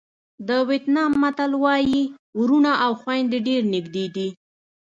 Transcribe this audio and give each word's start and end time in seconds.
د 0.47 0.49
وېتنام 0.69 1.11
متل 1.21 1.51
وایي 1.63 2.01
وروڼه 2.39 2.73
او 2.85 2.91
خویندې 3.01 3.39
ډېر 3.47 3.61
نږدې 3.73 4.05
دي. 4.15 4.27